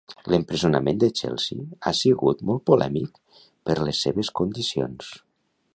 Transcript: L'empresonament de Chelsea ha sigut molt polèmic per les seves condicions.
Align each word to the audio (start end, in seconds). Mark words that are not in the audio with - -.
L'empresonament 0.33 1.01
de 1.03 1.09
Chelsea 1.19 1.67
ha 1.85 1.93
sigut 1.99 2.41
molt 2.51 2.65
polèmic 2.71 3.21
per 3.69 3.77
les 3.83 4.05
seves 4.07 4.35
condicions. 4.41 5.13